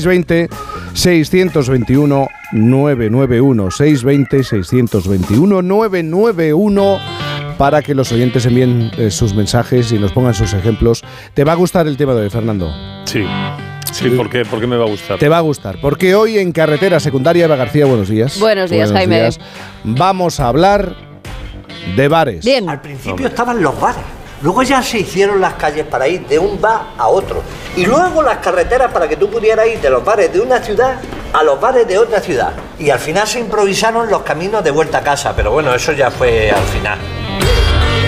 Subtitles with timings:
[0.00, 0.48] 620
[0.94, 6.98] 621 991 620 621 991
[7.58, 11.02] para que los oyentes envíen eh, sus mensajes y nos pongan sus ejemplos.
[11.34, 12.70] ¿Te va a gustar el tema de hoy, Fernando?
[13.04, 13.24] Sí.
[13.92, 15.18] Sí, ¿por qué, ¿por qué me va a gustar?
[15.18, 18.38] Te va a gustar, porque hoy en Carretera Secundaria Eva García, buenos días.
[18.38, 19.30] Buenos días, Jaime.
[19.84, 20.94] Vamos a hablar
[21.96, 22.44] de bares.
[22.44, 22.68] Bien.
[22.68, 24.02] Al principio estaban los bares.
[24.42, 27.42] Luego ya se hicieron las calles para ir de un bar a otro.
[27.76, 30.96] Y luego las carreteras para que tú pudieras ir de los bares de una ciudad
[31.32, 32.52] a los bares de otra ciudad.
[32.78, 35.34] Y al final se improvisaron los caminos de vuelta a casa.
[35.34, 36.98] Pero bueno, eso ya fue al final.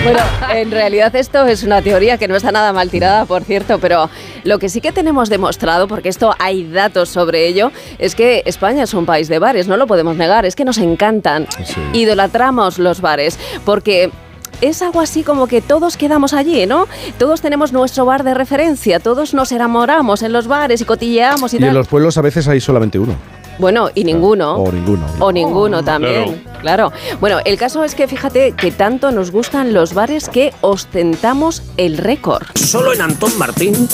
[0.03, 0.19] Bueno,
[0.53, 4.09] en realidad esto es una teoría que no está nada mal tirada, por cierto, pero
[4.45, 8.83] lo que sí que tenemos demostrado, porque esto hay datos sobre ello, es que España
[8.83, 11.47] es un país de bares, no lo podemos negar, es que nos encantan,
[11.91, 14.09] idolatramos los bares, porque
[14.61, 16.87] es algo así como que todos quedamos allí, ¿no?
[17.17, 21.57] Todos tenemos nuestro bar de referencia, todos nos enamoramos en los bares y cotilleamos y,
[21.57, 23.15] y en los pueblos a veces hay solamente uno.
[23.59, 24.55] Bueno, y ninguno.
[24.55, 25.05] O ninguno.
[25.19, 26.93] O ninguno también, claro.
[27.19, 31.97] Bueno, el caso es que fíjate que tanto nos gustan los bares que ostentamos el
[31.97, 32.45] récord.
[32.55, 33.89] Solo en Antón Martín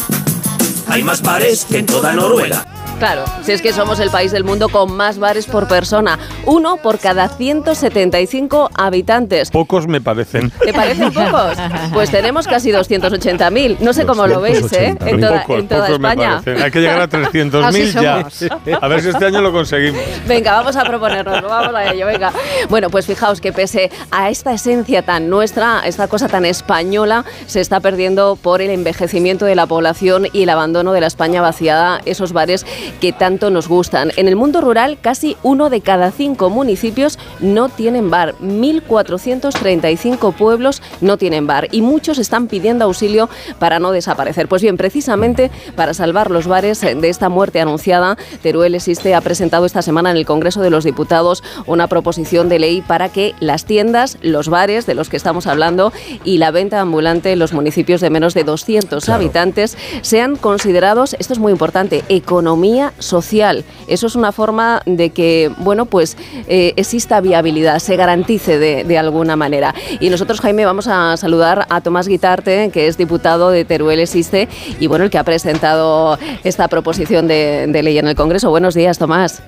[0.88, 2.75] hay más bares que en toda Noruega.
[3.00, 6.78] Claro, si es que somos el país del mundo con más bares por persona, uno
[6.78, 9.52] por cada 175 habitantes.
[9.52, 10.50] Pocos me parecen.
[10.64, 11.58] ¿Te parecen pocos?
[11.94, 13.80] Pues tenemos casi 280.000.
[13.80, 14.96] No sé cómo lo veis, ¿eh?
[15.06, 16.42] En toda, Pocos, en toda pocos me España.
[16.64, 18.78] Hay que llegar a 300.000 Así ya.
[18.82, 20.02] A ver si este año lo conseguimos.
[20.26, 22.32] Venga, vamos a proponernos, vamos a ello, venga.
[22.70, 27.60] Bueno, pues fijaos que pese a esta esencia tan nuestra, esta cosa tan española, se
[27.60, 32.00] está perdiendo por el envejecimiento de la población y el abandono de la España vaciada,
[32.06, 32.66] esos bares
[33.00, 34.12] que tanto nos gustan.
[34.16, 38.36] En el mundo rural, casi uno de cada cinco municipios no tienen bar.
[38.42, 44.48] 1.435 pueblos no tienen bar y muchos están pidiendo auxilio para no desaparecer.
[44.48, 49.66] Pues bien, precisamente para salvar los bares de esta muerte anunciada, Teruel Existe ha presentado
[49.66, 53.66] esta semana en el Congreso de los Diputados una proposición de ley para que las
[53.66, 55.92] tiendas, los bares de los que estamos hablando
[56.24, 61.34] y la venta ambulante en los municipios de menos de 200 habitantes sean considerados, esto
[61.34, 63.64] es muy importante, economía social.
[63.88, 69.36] Eso es una forma de que, bueno, pues eh, exista viabilidad, se garantice de, alguna
[69.36, 69.76] manera.
[70.00, 74.48] Y nosotros, Jaime, vamos a saludar a Tomás Guitarte, que es diputado de Teruel Existe
[74.80, 78.50] y, bueno, el que ha presentado esta proposición de ley en el Congreso.
[78.50, 79.42] Buenos días, Tomás.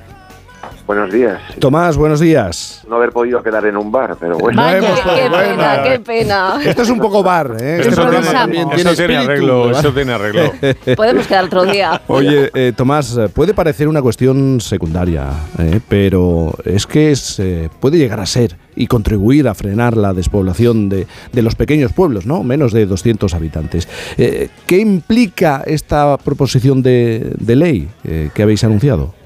[0.87, 1.41] Buenos días.
[1.59, 2.81] Tomás, buenos días.
[2.87, 4.61] No haber podido quedar en un bar, pero bueno.
[4.61, 6.59] Vaya, hemos qué, pena, qué pena.
[6.63, 7.81] Esto es un poco bar, ¿eh?
[7.81, 10.53] Eso programa tiene, también eso tiene tiene arreglo, eso tiene arreglo.
[10.95, 12.01] Podemos quedar otro día.
[12.07, 15.25] Oye, eh, Tomás, puede parecer una cuestión secundaria,
[15.59, 20.13] eh, pero es que es, eh, puede llegar a ser y contribuir a frenar la
[20.13, 22.43] despoblación de, de los pequeños pueblos, ¿no?
[22.43, 23.89] Menos de 200 habitantes.
[24.17, 29.16] Eh, ¿Qué implica esta proposición de, de ley eh, que habéis anunciado?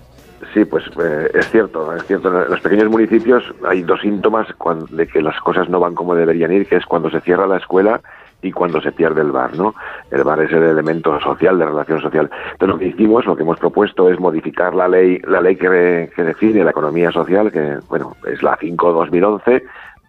[0.54, 2.28] Sí, pues eh, es cierto, es cierto.
[2.28, 4.48] En los pequeños municipios hay dos síntomas
[4.90, 7.58] de que las cosas no van como deberían ir, que es cuando se cierra la
[7.58, 8.02] escuela
[8.42, 9.76] y cuando se pierde el bar, ¿no?
[10.10, 12.30] El bar es el elemento social, de relación social.
[12.52, 16.10] Entonces lo que hicimos, lo que hemos propuesto es modificar la ley, la ley que,
[16.14, 19.64] que define la economía social, que, bueno, es la 5-2011,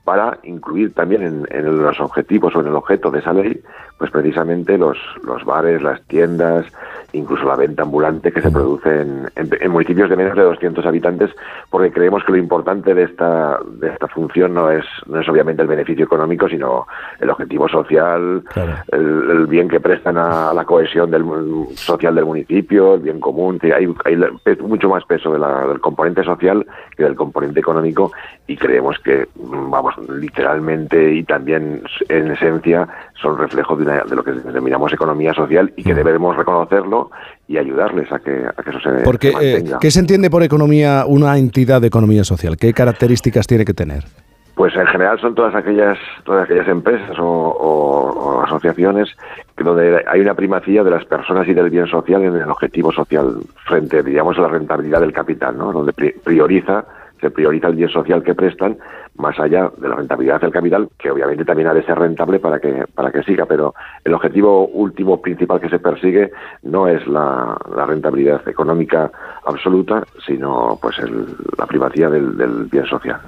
[0.04, 3.60] para incluir también en, en los objetivos o en el objeto de esa ley,
[3.98, 6.66] pues precisamente los, los bares, las tiendas,
[7.12, 10.84] incluso la venta ambulante que se produce en, en- en municipios de menos de 200
[10.86, 11.30] habitantes,
[11.70, 15.62] porque creemos que lo importante de esta, de esta función no es, no es obviamente
[15.62, 16.86] el beneficio económico, sino
[17.20, 18.72] el objetivo social, Claro.
[18.90, 21.24] el, el bien que prestan a, a la cohesión del,
[21.76, 23.60] social del municipio, el bien común.
[23.62, 23.86] Hay,
[24.60, 28.10] mucho más peso de la- del componente social que del componente económico
[28.48, 32.88] y creemos que, mm, vamos, literalmente y también en esencia
[33.20, 37.10] son reflejo de, una- de lo que denominamos economía social y que debemos reconocerlo
[37.48, 39.64] y ayudarles a que, a que eso se, Porque, eh.
[39.80, 42.56] ¿qué se entiende por economía, una entidad de economía social?
[42.56, 44.04] ¿Qué características tiene que tener?
[44.54, 49.08] Pues en general son todas aquellas todas aquellas empresas o, o- o asociaciones
[49.56, 52.92] que donde hay una primacía de las personas y del bien social en el objetivo
[52.92, 53.34] social
[53.66, 55.72] frente, digamos, a la rentabilidad del capital, ¿no?
[55.72, 56.84] Donde pri- prioriza
[57.22, 58.76] se prioriza el bien social que prestan
[59.16, 62.58] más allá de la rentabilidad del capital, que obviamente también ha de ser rentable para
[62.58, 63.74] que para que siga, pero
[64.04, 66.32] el objetivo último principal que se persigue
[66.64, 69.10] no es la, rentabilidad económica
[69.44, 71.26] absoluta, sino pues el-
[71.56, 73.20] la primacía del, bien social.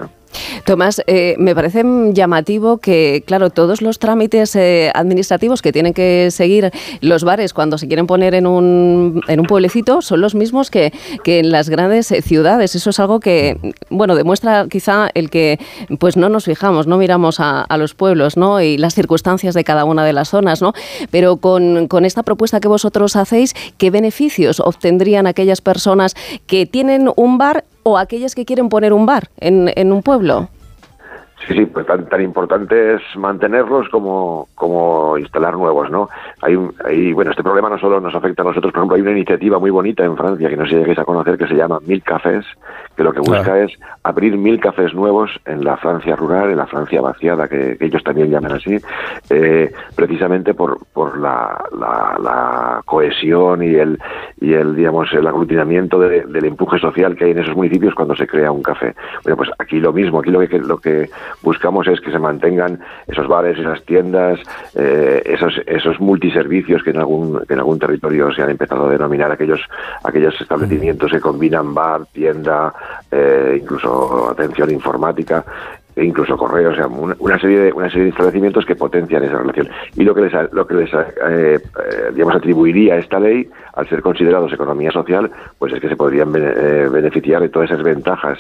[0.65, 6.31] Tomás, eh, me parece llamativo que, claro, todos los trámites eh, administrativos que tienen que
[6.31, 6.71] seguir
[7.03, 10.93] los bares cuando se quieren poner en un, en un pueblecito son los mismos que,
[11.23, 12.75] que en las grandes eh, ciudades.
[12.75, 15.59] Eso es algo que, bueno, demuestra quizá el que
[15.99, 18.63] pues no nos fijamos, no miramos a, a los pueblos ¿no?
[18.63, 20.63] y las circunstancias de cada una de las zonas.
[20.63, 20.73] ¿no?
[21.11, 26.15] Pero con, con esta propuesta que vosotros hacéis, ¿qué beneficios obtendrían aquellas personas
[26.47, 30.49] que tienen un bar o aquellas que quieren poner un bar en, un pueblo?
[31.47, 36.09] Sí, sí, pues tan, tan importante es mantenerlos como, como instalar nuevos, ¿no?
[36.43, 39.03] Hay, un, hay, bueno, este problema no solo nos afecta a nosotros, por ejemplo, hay
[39.03, 41.55] una iniciativa muy bonita en Francia, que no sé si lleguéis a conocer, que se
[41.55, 42.45] llama Mil Cafés,
[42.97, 43.65] que lo que busca Claro.
[43.65, 43.73] es
[44.05, 48.03] abrir mil cafés nuevos en la Francia rural, en la Francia vaciada, que, que ellos
[48.05, 48.79] también llaman así,
[49.31, 53.99] eh, precisamente por, por la, la, la cohesión y el,
[54.41, 58.15] y el, digamos, el aglutinamiento de- del empuje social que hay en esos municipios cuando
[58.15, 58.95] se crea un café.
[59.25, 61.11] Bueno, pues aquí lo mismo, aquí lo que, lo que
[61.43, 64.41] buscamos es que se mantengan esos bares, esas tiendas,
[64.75, 68.91] eh, esos, esos multiservicios que en algún, que en algún territorio se han empezado a
[68.91, 69.61] denominar aquellos,
[70.03, 72.73] aquellos establecimientos que combinan bar, tienda,
[73.11, 75.45] eh, incluso atención informática
[75.97, 79.23] e incluso correos, o sea, una, una serie de una serie de establecimientos que potencian
[79.25, 79.69] esa relación.
[79.97, 80.99] Y lo que les lo que les eh,
[81.29, 81.61] eh,
[82.13, 86.53] digamos atribuiría esta ley, al ser considerados economía social, pues es que se podrían bene-
[86.57, 88.39] eh, beneficiar de todas esas ventajas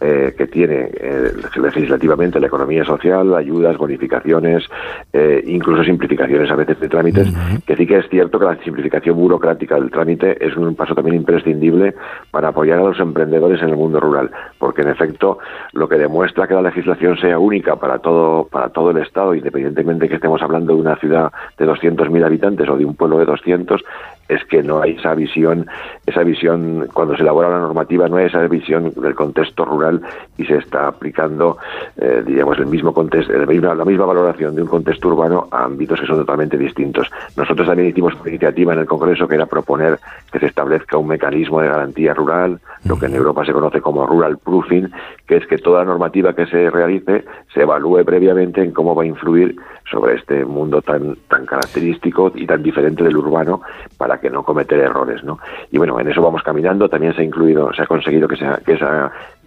[0.00, 4.64] eh, que tiene eh, legislativamente la economía social, ayudas, bonificaciones,
[5.12, 7.32] eh, incluso simplificaciones a veces de trámites,
[7.66, 11.16] que sí que es cierto que la simplificación burocrática del trámite es un paso también
[11.16, 11.94] imprescindible
[12.30, 15.38] para apoyar a los emprendedores en el mundo rural, porque en efecto
[15.72, 20.08] lo que demuestra que la legislación sea única para todo para todo el estado, independientemente
[20.08, 23.84] que estemos hablando de una ciudad de 200.000 habitantes o de un pueblo de 200,
[24.28, 25.66] es que no hay esa visión,
[26.06, 30.00] esa visión cuando se elabora la normativa no hay esa visión del contexto rural
[30.38, 31.58] y se está aplicando,
[31.96, 36.06] eh, digamos, el mismo contexto, la misma, valoración de un contexto urbano a ámbitos que
[36.06, 37.10] son totalmente distintos.
[37.36, 39.98] Nosotros también hicimos una iniciativa en el Congreso que era proponer
[40.32, 44.06] que se establezca un mecanismo de garantía rural, lo que en Europa se conoce como
[44.06, 44.90] rural proofing,
[45.26, 49.06] que es que toda normativa que se realice se evalúe previamente en cómo va a
[49.06, 49.56] influir
[49.90, 53.60] sobre este mundo tan tan característico y tan diferente del urbano
[53.98, 55.38] para que no cometer errores, ¿no?
[55.70, 56.88] Y bueno, en eso vamos caminando.
[56.88, 58.84] También se ha incluido, se ha conseguido que, sea, que ese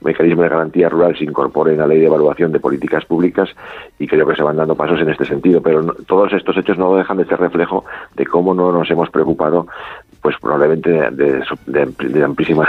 [0.01, 3.49] mecanismo de garantía rural se incorpore en la ley de evaluación de políticas públicas
[3.99, 5.61] y creo que se van dando pasos en este sentido.
[5.61, 7.85] Pero no- todos estos hechos no dejan de ser reflejo
[8.15, 9.67] de cómo no nos hemos preocupado
[10.21, 12.67] pues probablemente de, amplísimas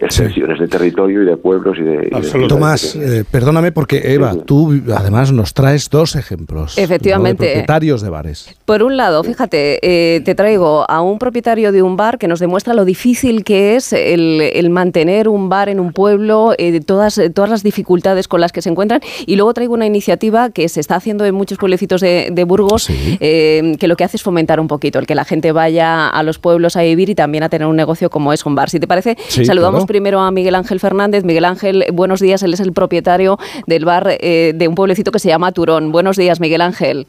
[0.00, 1.94] extensiones de territorio y de pueblos y de...
[1.94, 2.48] y de- Absolutamente.
[2.48, 6.76] Tomás, eh, perdóname porque Eva, tú además nos traes dos ejemplos.
[6.76, 6.82] ¿no?
[6.82, 7.44] Efectivamente.
[7.44, 8.54] De propietarios de bares.
[8.64, 9.78] Por un lado, fíjate,
[10.16, 13.76] eh, te traigo a un propietario de un bar que nos demuestra lo difícil que
[13.76, 18.28] es el, el mantener un bar en un pueblo, eh, todas, eh, todas las dificultades
[18.28, 19.00] con las que se encuentran.
[19.26, 22.84] Y luego traigo una iniciativa que se está haciendo en muchos pueblecitos de, de Burgos,
[22.84, 23.18] Sí.
[23.20, 26.22] eh, que lo que hace es fomentar un poquito el que la gente vaya a
[26.22, 28.70] los pueblos a vivir y también a tener un negocio como es un bar.
[28.70, 29.86] Si te parece, Sí, saludamos claro.
[29.90, 31.24] Primero a Miguel Ángel Fernández.
[31.24, 32.44] Miguel Ángel, buenos días.
[32.44, 35.90] Él es el propietario del bar eh, de un pueblecito que se llama Turón.
[35.90, 37.08] Buenos días, Miguel Ángel.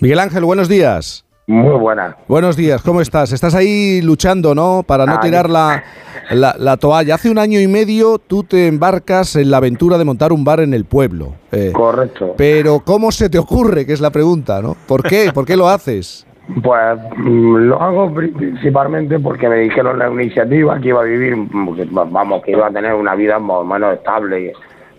[0.00, 1.26] Miguel Ángel, buenos días.
[1.46, 2.16] Muy buena.
[2.28, 3.32] Buenos días, ¿cómo estás?
[3.32, 4.82] Estás ahí luchando, ¿no?
[4.86, 5.82] Para no Ah, tirar la,
[6.30, 7.14] la, la toalla.
[7.16, 10.60] Hace un año y medio tú te embarcas en la aventura de montar un bar
[10.60, 11.34] en el pueblo.
[11.52, 12.34] Eh, Correcto.
[12.38, 13.84] pero ¿cómo se te ocurre?
[13.84, 14.76] Que es la pregunta, ¿no?
[14.86, 15.30] ¿Por qué?
[15.32, 16.26] ¿Por qué lo haces?
[16.62, 21.36] Pues mm, lo hago pri- principalmente porque me dijeron la iniciativa que iba a vivir,
[21.36, 21.76] mm,
[22.10, 24.52] vamos, que iba a tener una vida más o menos estable,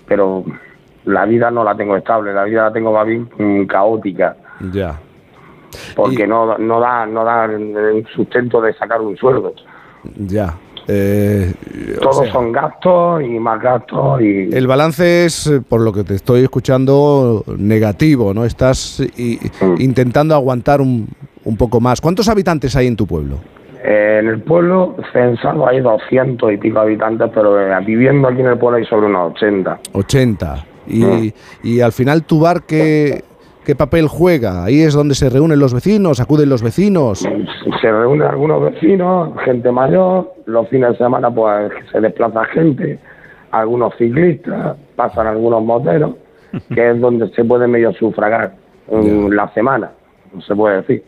[0.08, 0.44] pero
[1.06, 4.36] la vida no la tengo estable, la vida la tengo más bien mm, caótica,
[4.72, 5.00] Ya.
[5.96, 9.54] porque Y- no, no da no da el sustento de sacar un sueldo.
[10.18, 10.54] Ya.
[10.92, 11.54] Eh,
[11.98, 15.94] o Todos sea, son gastos y más gastos y El balance es, eh, por lo
[15.94, 18.44] que te estoy escuchando, negativo, ¿no?
[18.44, 19.00] Estás
[19.62, 19.76] Mm.
[19.80, 21.08] intentando aguantar un,
[21.46, 22.02] un poco más.
[22.02, 23.38] ¿Cuántos habitantes hay en tu pueblo?
[23.84, 28.48] Eh, en el pueblo censado hay 200 y pico habitantes, pero eh, viviendo aquí en
[28.48, 29.80] el pueblo hay sobre unos 80.
[29.94, 30.66] 80.
[30.88, 31.32] Y, Mm.
[31.64, 33.24] y al final, ¿tu bar qué,
[33.64, 34.66] qué papel juega?
[34.66, 37.20] Ahí es donde se reúnen los vecinos, acuden los vecinos.
[37.20, 43.00] Se reúnen algunos vecinos, gente mayor, los fines de semana pues se desplaza gente,
[43.52, 46.12] algunos ciclistas, pasan algunos moteros,
[46.76, 48.56] que es donde se puede medio sufragar
[48.92, 49.92] en la semana,
[50.46, 51.04] se puede decir,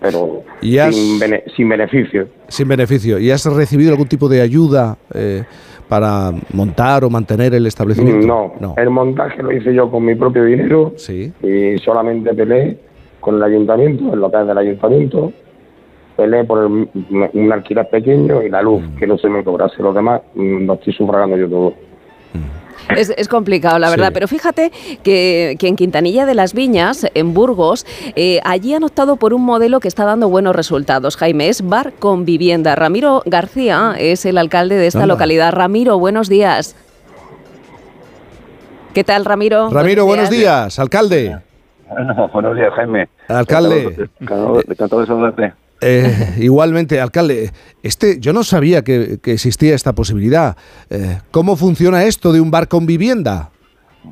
[0.00, 2.28] pero Y has- sin, bene- sin beneficio.
[2.48, 3.18] Sin beneficio.
[3.18, 5.44] ¿Y has recibido algún tipo de ayuda eh,
[5.88, 8.26] para montar o mantener el establecimiento?
[8.26, 8.74] No, No.
[8.76, 11.32] el montaje lo hice yo con mi propio dinero Sí.
[11.42, 12.78] y solamente peleé
[13.20, 15.32] con el ayuntamiento, el local del ayuntamiento,
[16.16, 16.88] peleé por el-
[17.32, 18.96] un alquiler pequeño y la luz, Mm.
[18.96, 21.74] que no se me cobrase lo demás, mm, lo estoy sufragando yo todo.
[22.96, 24.08] Es, es complicado, la verdad.
[24.08, 24.14] Sí.
[24.14, 24.72] Pero fíjate
[25.02, 27.86] que, que en Quintanilla de las Viñas, en Burgos,
[28.16, 31.16] eh, allí han optado por un modelo que está dando buenos resultados.
[31.16, 32.74] Jaime, es bar con vivienda.
[32.76, 35.14] Ramiro García es el alcalde de esta Anda.
[35.14, 35.52] localidad.
[35.52, 36.76] Ramiro, buenos días.
[38.92, 39.70] ¿Qué tal, Ramiro?
[39.70, 41.36] Ramiro, buenos días, alcalde.
[41.90, 43.08] Bueno, buenos días, Jaime.
[43.28, 44.08] Alcalde.
[44.20, 45.52] Encantado de saludarte.
[45.86, 47.50] Eh, igualmente, alcalde,
[47.82, 50.56] este, yo no sabía que, existía esta posibilidad.
[50.88, 53.50] Eh, ¿Cómo funciona esto de un bar con vivienda?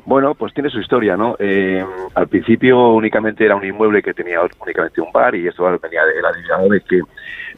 [0.04, 1.36] Bueno, pues tiene su historia, ¿no?
[1.38, 6.04] Eh, al principio únicamente era un inmueble que tenía únicamente un bar y esto venía
[6.04, 7.00] de la de que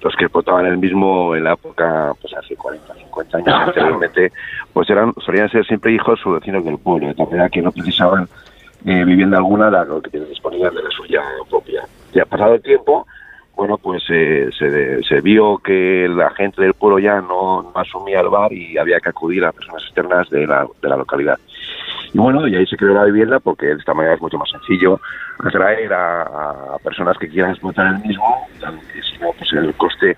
[0.00, 4.32] los que explotaban el mismo en la época, pues hace 40, 50 años anteriormente,
[4.72, 7.70] pues eran solían ser siempre hijos o vecinos del pueblo, de tal manera que no
[7.72, 8.28] precisaban
[8.84, 11.82] eh, vivienda alguna, dado que tienen disponible de la suya propia.
[12.12, 13.06] Ya pasado el tiempo,
[13.56, 18.28] bueno, pues eh, se, se vio que la gente del pueblo ya no, asumía el
[18.28, 21.38] bar y había que acudir a personas externas de la, de la localidad.
[22.12, 24.50] Y bueno, y ahí se creó la vivienda porque de esta manera es mucho más
[24.50, 25.00] sencillo
[25.38, 30.16] atraer a, personas que quieran explotar el mismo, que si pues el coste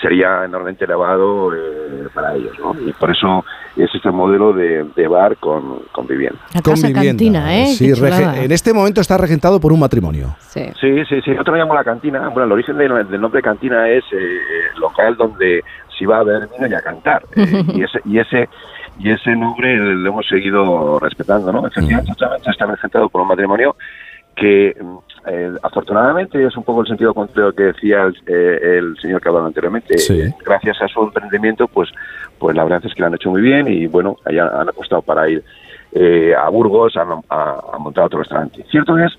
[0.00, 2.74] sería enormemente elevado eh, para ellos, ¿no?
[2.86, 3.44] Y por eso
[3.76, 6.38] es este modelo de, de bar con, con vivienda.
[6.54, 7.10] La con casa vivienda.
[7.10, 7.66] cantina, ¿eh?
[7.66, 8.42] Sí, rege- chulada.
[8.42, 10.36] en este momento está regentado por un matrimonio.
[10.40, 10.64] Sí.
[10.80, 11.30] Sí, sí, sí.
[11.30, 12.28] Nosotros llamamos la cantina.
[12.28, 14.38] Bueno, el origen del, del nombre cantina es eh,
[14.78, 15.62] local donde
[15.96, 17.22] se iba a beber vino y a cantar.
[17.34, 18.48] Eh, y ese y ese
[18.98, 21.66] y ese nombre lo hemos seguido respetando, ¿no?
[21.66, 22.12] Efectivamente,
[22.46, 23.76] está regentado por un matrimonio
[24.34, 24.74] que
[25.26, 29.28] eh, afortunadamente es un poco el sentido contrario que decía el, eh, el señor que
[29.28, 29.98] hablaba anteriormente.
[29.98, 30.22] Sí.
[30.44, 31.90] Gracias a su emprendimiento, pues,
[32.38, 35.02] pues la verdad es que lo han hecho muy bien y bueno, allá han apostado
[35.02, 35.42] para ir
[35.92, 38.64] eh, a Burgos a, a- a montar otro restaurante.
[38.70, 39.12] Cierto es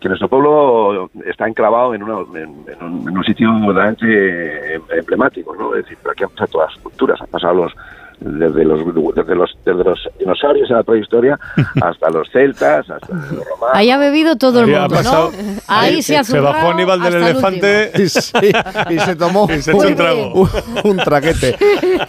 [0.00, 4.80] que nuestro pueblo está enclavado en, una- en- en un, en un sitio verdaderamente eh,
[4.98, 5.74] emblemático, ¿no?
[5.74, 7.72] Es decir, por aquí han pasado todas las culturas, han pasado los
[8.20, 8.80] desde los
[9.14, 11.38] desde los desde los dinosaurios en la prehistoria
[11.82, 13.70] hasta los celtas, hasta los romanos.
[13.74, 15.38] Ahí ha bebido todo el Ahí mundo, pasado- ¿no?
[15.68, 18.32] Ahí se ha se bajó Aníbal del el elefante Y, sí,
[18.90, 20.32] y se tomó y se un trago.
[20.34, 20.48] un,
[20.84, 21.56] un traquete.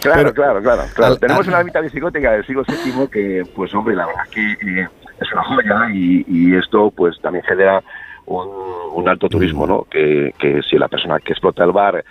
[0.00, 1.12] Pero- claro, claro, claro.
[1.14, 4.40] al- Tenemos al- una ermita visigótica del siglo VII que, pues hombre, la verdad que
[4.52, 4.88] eh,
[5.20, 7.82] es una joya y, y esto pues también genera
[8.26, 8.48] un,
[8.94, 9.84] un alto turismo, ¿no?
[9.90, 12.04] Que, que si la persona que explota el bar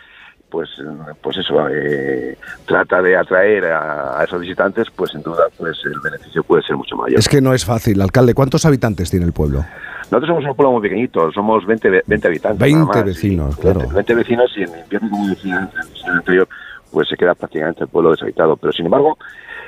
[0.52, 0.70] pues
[1.22, 6.00] pues eso eh, trata de atraer a, a esos visitantes pues sin duda pues el
[6.04, 8.34] beneficio puede ser mucho mayor Es que no es fácil, alcalde.
[8.36, 9.66] ¿Cuántos habitantes tiene el pueblo?
[10.12, 13.58] nosotros somos un pueblo muy pequeñito somos 20, ve- 20 habitantes 20 nada más, vecinos,
[13.58, 13.80] y claro.
[13.80, 15.70] 20, 20 vecinos y en invierno como decía
[16.14, 16.48] anterior
[16.92, 19.18] pues se queda prácticamente el pueblo deshabitado pero sin embargo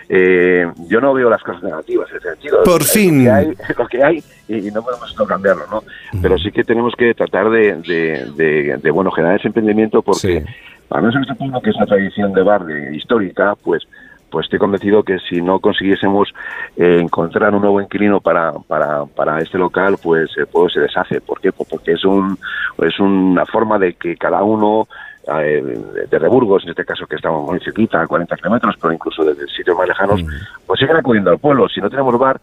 [0.09, 2.61] eh, yo no veo las cosas negativas en ese sentido.
[2.63, 3.23] Por fin.
[3.25, 5.81] Lo que hay, lo que hay y, no podemos no cambiarlo, ¿no?
[6.21, 10.41] Pero sí que tenemos que tratar de, de, de- de, bueno, generar ese emprendimiento porque
[10.41, 10.53] Sí.
[10.89, 13.83] para nosotros este pueblo que es una tradición de bar de, histórica, pues
[14.29, 16.33] pues estoy convencido que si no consiguiésemos
[16.75, 21.21] eh, encontrar un nuevo inquilino para, para, para este local, pues el pueblo se deshace.
[21.21, 21.51] ¿Por qué?
[21.51, 22.35] Pues porque es, un,
[22.79, 24.87] es una forma de que cada uno
[25.27, 29.23] eh, de Reburgos, en este caso que estamos muy cerquita, a 40 kilómetros, pero incluso
[29.23, 30.21] desde sitios más lejanos,
[30.65, 31.67] pues siguen acudiendo al pueblo.
[31.69, 32.39] Si no tenemos bar,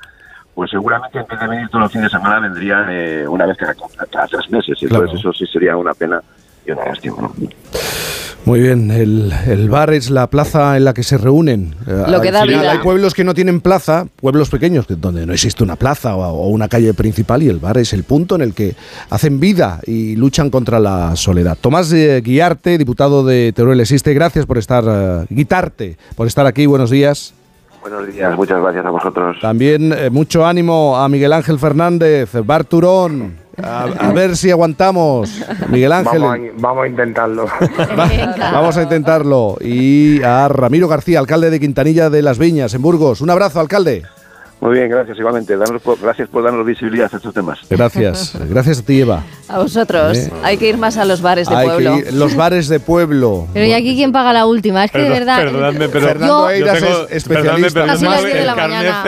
[0.55, 3.57] pues seguramente en vez de venir todos los fines de semana vendrían eh, una vez
[3.57, 3.75] cada,
[4.11, 4.81] cada tres meses.
[4.83, 5.19] Y entonces Claro.
[5.19, 6.21] eso sí sería una pena
[6.67, 7.17] y una lástima.
[7.23, 7.33] ¿no?
[8.47, 11.75] Muy bien, el, el bar es la plaza en la que se reúnen.
[11.87, 12.73] Eh, Lo que al da final vida.
[12.73, 16.23] Hay pueblos que no tienen plaza, pueblos pequeños que- donde no existe una plaza o,
[16.25, 18.75] o una calle principal y el bar es el punto en el que
[19.11, 21.57] hacen vida y luchan contra la soledad.
[21.61, 26.67] Tomás eh, Guiarte, diputado de Teruel Existe, gracias por estar, eh, Guitarte, por estar aquí,
[26.67, 27.35] buenos días.
[27.83, 29.37] Buenos días, muchas gracias a vosotros.
[29.41, 35.31] También eh, mucho ánimo a Miguel Ángel Fernández, Bar Turón, a, a ver si aguantamos,
[35.69, 36.21] Miguel Ángel.
[36.21, 37.47] Vamos a, vamos a intentarlo.
[37.99, 39.57] Va- Vamos a intentarlo.
[39.61, 43.21] Y a Ramiro García, alcalde de Quintanilla de las Viñas, en Burgos.
[43.21, 44.03] Un abrazo, alcalde.
[44.61, 45.57] Muy bien, gracias igualmente.
[45.57, 47.61] Danos por- gracias por darnos visibilidad a estos temas.
[47.71, 48.35] Gracias.
[48.51, 49.25] Gracias a ti, Eva.
[49.49, 50.19] A vosotros.
[50.19, 50.31] Eh.
[50.43, 51.95] Hay que ir más a los bares de Hay pueblo.
[51.97, 53.47] que ir- los bares de pueblo.
[53.55, 54.85] Pero ¿y aquí quién paga la última?
[54.85, 55.39] Es que de Perdón- verdad...
[55.39, 57.31] perdonadme, pero Fernando yo- Eiras Yo tengo- es especialista.
[57.31, 59.03] perdonadme, pero yo tengo de el la carnet mañana.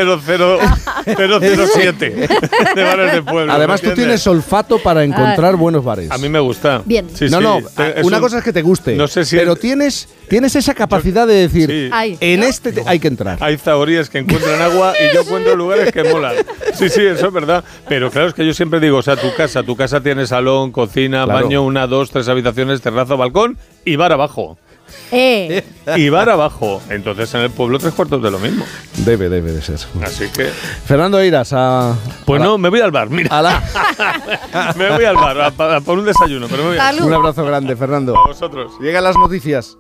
[1.04, 2.10] 007
[2.74, 3.52] de bares de pueblo.
[3.52, 6.10] Además, ¿me tú tienes olfato para encontrar buenos bares.
[6.10, 6.82] A mí me gusta.
[6.84, 7.06] Bien.
[7.12, 7.56] Sí, no, sí, no,
[8.04, 10.72] una un- cosa es que te guste, No sé si pero el- tienes, tienes esa
[10.72, 11.90] capacidad de decir, Sí.
[11.92, 12.16] Ay.
[12.18, 13.36] en este te- hay que entrar.
[13.42, 16.36] Hay zahorías que encuentran agua y yo encuentro lugares que molan.
[16.72, 17.62] Sí, sí, eso es verdad.
[17.86, 20.72] Pero claro, es que yo siempre digo, o sea, tu casa, tu casa tiene salón,
[20.72, 21.44] cocina, Claro.
[21.44, 24.56] baño, una, dos, tres habitaciones, terraza, balcón y bar abajo.
[25.10, 25.62] Eh,
[25.96, 26.80] Y bar abajo.
[26.88, 28.64] Entonces en el pueblo tres cuartos de lo mismo.
[29.04, 29.78] Debe, debe de ser.
[30.02, 30.46] Así que,
[30.86, 33.38] Fernando Eiras, a, pues a la- no, me voy al bar, mira.
[33.38, 33.62] a la-
[34.76, 35.46] me voy al bar a,
[35.76, 37.06] a por un desayuno, pero me voy a, salud.
[37.06, 38.16] un abrazo grande, Fernando.
[38.18, 38.72] a vosotros.
[38.80, 39.76] Llegan las noticias.